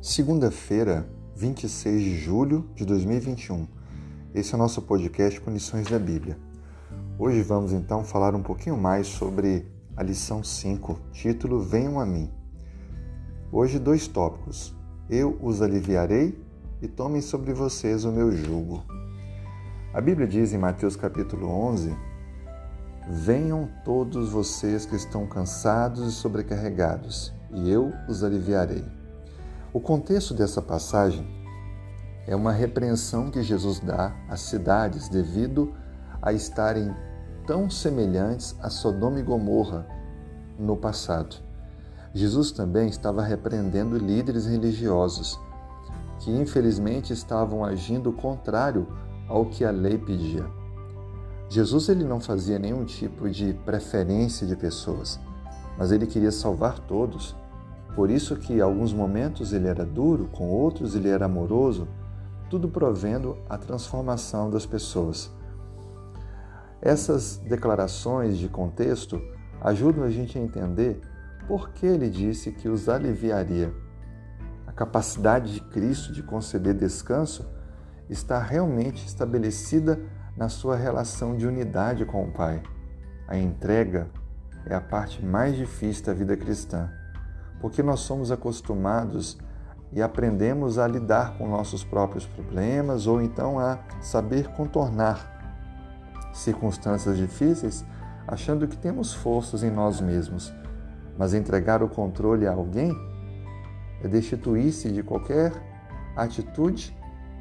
Segunda-feira, 0.00 1.08
26 1.36 2.02
de 2.02 2.16
julho 2.18 2.68
de 2.74 2.84
2021. 2.84 3.68
Esse 4.34 4.52
é 4.52 4.56
o 4.56 4.58
nosso 4.58 4.82
podcast 4.82 5.40
com 5.40 5.50
lições 5.50 5.86
da 5.88 5.98
Bíblia. 5.98 6.38
Hoje 7.18 7.42
vamos 7.42 7.72
então 7.72 8.02
falar 8.02 8.34
um 8.34 8.42
pouquinho 8.42 8.76
mais 8.76 9.06
sobre 9.06 9.66
a 9.96 10.02
lição 10.02 10.42
5, 10.42 10.98
título 11.12 11.60
Venham 11.60 12.00
a 12.00 12.06
mim. 12.06 12.30
Hoje 13.52 13.78
dois 13.78 14.08
tópicos. 14.08 14.74
Eu 15.08 15.38
os 15.42 15.60
aliviarei 15.60 16.38
e 16.80 16.88
tomem 16.88 17.20
sobre 17.20 17.52
vocês 17.52 18.04
o 18.04 18.10
meu 18.10 18.32
jugo. 18.32 18.82
A 19.92 20.00
Bíblia 20.00 20.26
diz 20.26 20.52
em 20.52 20.58
Mateus 20.58 20.96
capítulo 20.96 21.46
11: 21.48 21.94
Venham 23.12 23.68
todos 23.84 24.30
vocês 24.30 24.86
que 24.86 24.94
estão 24.94 25.26
cansados 25.26 26.06
e 26.06 26.12
sobrecarregados, 26.12 27.32
e 27.50 27.68
eu 27.68 27.92
os 28.08 28.22
aliviarei. 28.22 28.84
O 29.72 29.80
contexto 29.80 30.32
dessa 30.32 30.62
passagem 30.62 31.26
é 32.24 32.36
uma 32.36 32.52
repreensão 32.52 33.28
que 33.28 33.42
Jesus 33.42 33.80
dá 33.80 34.14
às 34.28 34.42
cidades 34.42 35.08
devido 35.08 35.74
a 36.22 36.32
estarem 36.32 36.94
tão 37.48 37.68
semelhantes 37.68 38.54
a 38.62 38.70
Sodoma 38.70 39.18
e 39.18 39.24
Gomorra 39.24 39.84
no 40.56 40.76
passado. 40.76 41.34
Jesus 42.14 42.52
também 42.52 42.88
estava 42.88 43.24
repreendendo 43.24 43.98
líderes 43.98 44.46
religiosos 44.46 45.36
que 46.20 46.30
infelizmente 46.30 47.12
estavam 47.12 47.64
agindo 47.64 48.12
contrário 48.12 48.86
ao 49.26 49.46
que 49.46 49.64
a 49.64 49.72
lei 49.72 49.98
pedia. 49.98 50.59
Jesus 51.50 51.90
ele 51.90 52.04
não 52.04 52.20
fazia 52.20 52.58
nenhum 52.58 52.86
tipo 52.86 53.28
de 53.28 53.52
preferência 53.66 54.46
de 54.46 54.56
pessoas, 54.56 55.20
mas 55.76 55.92
ele 55.92 56.06
queria 56.06 56.32
salvar 56.32 56.78
todos 56.78 57.36
por 57.94 58.08
isso 58.08 58.36
que 58.36 58.60
alguns 58.60 58.92
momentos 58.92 59.52
ele 59.52 59.66
era 59.66 59.84
duro, 59.84 60.28
com 60.28 60.48
outros 60.48 60.94
ele 60.94 61.08
era 61.08 61.26
amoroso, 61.26 61.88
tudo 62.48 62.68
provendo 62.68 63.36
a 63.48 63.58
transformação 63.58 64.48
das 64.48 64.64
pessoas. 64.64 65.30
Essas 66.80 67.36
declarações 67.36 68.38
de 68.38 68.48
contexto 68.48 69.20
ajudam 69.60 70.04
a 70.04 70.10
gente 70.10 70.38
a 70.38 70.40
entender 70.40 71.00
por 71.46 71.70
que 71.70 71.84
ele 71.84 72.08
disse 72.08 72.52
que 72.52 72.68
os 72.68 72.88
aliviaria. 72.88 73.74
A 74.66 74.72
capacidade 74.72 75.52
de 75.52 75.60
Cristo 75.60 76.12
de 76.12 76.22
conceder 76.22 76.74
descanso 76.74 77.44
está 78.08 78.38
realmente 78.38 79.04
estabelecida 79.04 80.00
na 80.36 80.48
sua 80.48 80.76
relação 80.76 81.36
de 81.36 81.46
unidade 81.46 82.04
com 82.04 82.24
o 82.24 82.32
Pai. 82.32 82.62
A 83.28 83.36
entrega 83.36 84.08
é 84.66 84.74
a 84.74 84.80
parte 84.80 85.24
mais 85.24 85.56
difícil 85.56 86.06
da 86.06 86.12
vida 86.12 86.36
cristã 86.36 86.90
porque 87.60 87.82
nós 87.82 88.00
somos 88.00 88.32
acostumados 88.32 89.38
e 89.92 90.00
aprendemos 90.00 90.78
a 90.78 90.86
lidar 90.86 91.36
com 91.36 91.48
nossos 91.48 91.84
próprios 91.84 92.24
problemas 92.26 93.06
ou 93.06 93.20
então 93.20 93.58
a 93.58 93.78
saber 94.00 94.48
contornar 94.52 95.38
circunstâncias 96.32 97.16
difíceis 97.16 97.84
achando 98.26 98.66
que 98.66 98.76
temos 98.76 99.12
forças 99.12 99.62
em 99.62 99.70
nós 99.70 100.00
mesmos. 100.00 100.52
Mas 101.18 101.34
entregar 101.34 101.82
o 101.82 101.88
controle 101.88 102.46
a 102.46 102.52
alguém 102.52 102.96
é 104.02 104.08
destituir-se 104.08 104.90
de 104.90 105.02
qualquer 105.02 105.52
atitude 106.16 106.96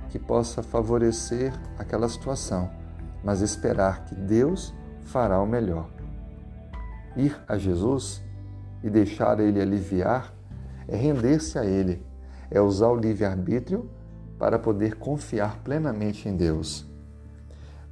que 0.10 0.17
possa 0.17 0.64
favorecer 0.64 1.54
aquela 1.78 2.10
situação, 2.10 2.70
mas 3.23 3.42
esperar 3.42 4.06
que 4.06 4.16
Deus 4.16 4.73
fará 5.03 5.42
o 5.42 5.45
melhor. 5.45 5.89
Ir 7.16 7.36
a 7.48 7.58
Jesus 7.58 8.23
e 8.84 8.89
deixar 8.89 9.39
ele 9.39 9.61
aliviar 9.61 10.34
é 10.88 10.95
render-se 10.95 11.58
a 11.58 11.66
ele, 11.66 12.03
é 12.50 12.59
usar 12.59 12.88
o 12.88 12.95
livre-arbítrio 12.95 13.89
para 14.38 14.58
poder 14.58 14.95
confiar 14.95 15.60
plenamente 15.64 16.27
em 16.27 16.36
Deus. 16.36 16.88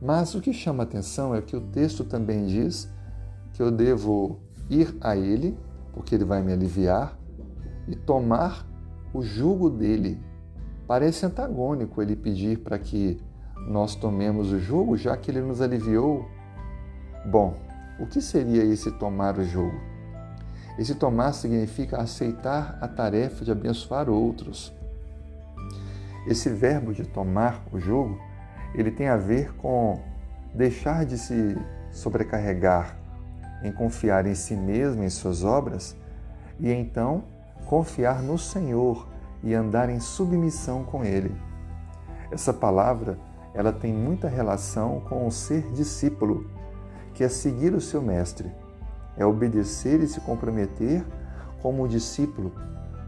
Mas 0.02 0.34
o 0.36 0.42
que 0.42 0.54
chama 0.54 0.84
atenção 0.84 1.36
é 1.36 1.42
que 1.42 1.56
o 1.56 1.62
texto 1.62 2.04
também 2.04 2.46
diz 2.46 2.90
que 3.54 3.62
eu 3.62 3.72
devo 3.72 4.40
ir 4.70 4.96
a 5.02 5.16
ele, 5.16 5.58
porque 5.94 6.16
ele 6.16 6.24
vai 6.24 6.42
me 6.42 6.54
aliviar, 6.54 7.18
e 7.88 7.96
tomar 7.96 8.66
o 9.14 9.22
jugo 9.22 9.70
dele. 9.70 10.20
Parece 10.88 11.26
antagônico 11.26 12.02
ele 12.02 12.16
pedir 12.16 12.60
para 12.60 12.78
que 12.78 13.20
nós 13.66 13.96
tomemos 13.96 14.52
o 14.52 14.60
jugo, 14.60 14.98
já 14.98 15.16
que 15.16 15.32
ele 15.32 15.42
nos 15.42 15.62
aliviou. 15.62 16.30
Bom, 17.26 17.58
o 18.00 18.06
que 18.06 18.22
seria 18.22 18.64
esse 18.64 18.92
tomar 18.92 19.38
o 19.38 19.44
jugo? 19.44 19.80
Esse 20.78 20.94
tomar 20.94 21.34
significa 21.34 21.98
aceitar 21.98 22.78
a 22.80 22.88
tarefa 22.88 23.44
de 23.44 23.52
abençoar 23.52 24.10
outros. 24.10 24.72
Esse 26.28 26.50
verbo 26.50 26.94
de 26.94 27.04
tomar 27.04 27.64
o 27.72 27.80
jogo, 27.80 28.20
ele 28.76 28.92
tem 28.92 29.08
a 29.08 29.18
ver 29.18 29.54
com 29.56 30.00
deixar 30.54 31.06
de 31.06 31.18
se 31.18 31.58
sobrecarregar 31.92 32.98
em 33.64 33.72
confiar 33.72 34.26
em 34.26 34.36
si 34.36 34.56
mesmo, 34.56 35.04
em 35.04 35.10
suas 35.10 35.44
obras, 35.44 35.96
e 36.60 36.72
então 36.72 37.24
confiar 37.66 38.22
no 38.22 38.38
Senhor 38.38 39.08
e 39.44 39.54
andar 39.54 39.90
em 39.90 40.00
submissão 40.00 40.84
com 40.84 41.04
Ele. 41.04 41.36
Essa 42.32 42.54
palavra, 42.54 43.18
ela 43.58 43.74
tem 43.74 43.92
muita 43.92 44.28
relação 44.28 45.00
com 45.10 45.26
o 45.26 45.32
ser 45.32 45.64
discípulo, 45.72 46.46
que 47.16 47.24
é 47.24 47.28
seguir 47.28 47.74
o 47.74 47.82
seu 47.82 48.04
mestre 48.04 48.52
é 49.18 49.26
obedecer 49.26 50.00
e 50.00 50.08
se 50.08 50.22
comprometer 50.22 51.04
como 51.60 51.88
discípulo, 51.88 52.54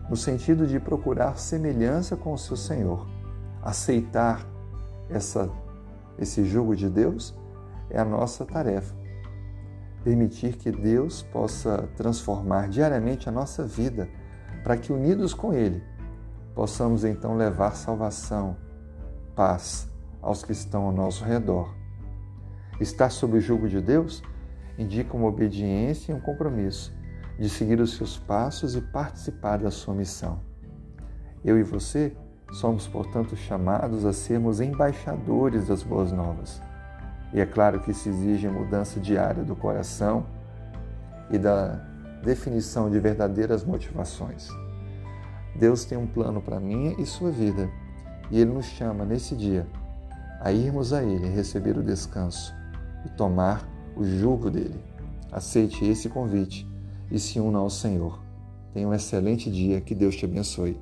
no 0.09 0.15
sentido 0.15 0.65
de 0.65 0.79
procurar 0.79 1.37
semelhança 1.37 2.17
com 2.17 2.33
o 2.33 2.37
seu 2.37 2.57
Senhor. 2.57 3.07
Aceitar 3.61 4.43
essa, 5.07 5.51
esse 6.17 6.43
jugo 6.43 6.75
de 6.75 6.89
Deus 6.89 7.37
é 7.91 7.99
a 7.99 8.05
nossa 8.05 8.43
tarefa. 8.43 8.95
Permitir 10.03 10.57
que 10.57 10.71
Deus 10.71 11.21
possa 11.21 11.87
transformar 11.95 12.69
diariamente 12.69 13.29
a 13.29 13.31
nossa 13.31 13.63
vida, 13.63 14.09
para 14.63 14.75
que, 14.77 14.91
unidos 14.91 15.31
com 15.31 15.53
Ele, 15.53 15.83
possamos 16.55 17.03
então 17.03 17.37
levar 17.37 17.75
salvação, 17.75 18.57
paz 19.35 19.87
aos 20.21 20.43
que 20.43 20.51
estão 20.51 20.85
ao 20.85 20.91
nosso 20.91 21.23
redor. 21.23 21.73
Estar 22.79 23.09
sob 23.09 23.37
o 23.37 23.41
jugo 23.41 23.67
de 23.67 23.81
Deus 23.81 24.23
indica 24.77 25.15
uma 25.15 25.27
obediência 25.27 26.11
e 26.11 26.15
um 26.15 26.19
compromisso 26.19 26.93
de 27.37 27.49
seguir 27.49 27.79
os 27.79 27.95
seus 27.95 28.17
passos 28.17 28.75
e 28.75 28.81
participar 28.81 29.57
da 29.57 29.71
sua 29.71 29.93
missão. 29.93 30.39
Eu 31.43 31.57
e 31.57 31.63
você 31.63 32.15
somos, 32.51 32.87
portanto, 32.87 33.35
chamados 33.35 34.05
a 34.05 34.13
sermos 34.13 34.59
embaixadores 34.59 35.67
das 35.67 35.83
boas 35.83 36.11
novas. 36.11 36.61
E 37.33 37.39
é 37.39 37.45
claro 37.45 37.79
que 37.79 37.91
isso 37.91 38.09
exige 38.09 38.47
mudança 38.47 38.99
diária 38.99 39.43
do 39.43 39.55
coração 39.55 40.25
e 41.29 41.37
da 41.37 41.79
definição 42.23 42.89
de 42.89 42.99
verdadeiras 42.99 43.63
motivações. 43.63 44.49
Deus 45.55 45.85
tem 45.85 45.97
um 45.97 46.07
plano 46.07 46.41
para 46.41 46.59
minha 46.59 46.93
e 46.99 47.05
sua 47.05 47.31
vida, 47.31 47.69
e 48.31 48.39
Ele 48.39 48.51
nos 48.51 48.65
chama 48.65 49.05
nesse 49.05 49.35
dia 49.35 49.67
a 50.39 50.51
irmos 50.51 50.93
a 50.93 51.03
Ele, 51.03 51.27
receber 51.27 51.77
o 51.77 51.83
descanso 51.83 52.53
e 53.05 53.09
tomar 53.09 53.67
o 53.95 54.03
jugo 54.03 54.49
dele. 54.49 54.79
Aceite 55.31 55.85
esse 55.85 56.09
convite 56.09 56.67
e 57.11 57.19
se 57.19 57.39
una 57.39 57.59
ao 57.59 57.69
Senhor. 57.69 58.21
Tenha 58.73 58.87
um 58.87 58.93
excelente 58.93 59.51
dia, 59.51 59.81
que 59.81 59.93
Deus 59.93 60.15
te 60.15 60.25
abençoe. 60.25 60.79